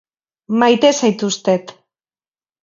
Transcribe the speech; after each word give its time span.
Maite 0.61 0.91
zaituztet. 1.01 1.75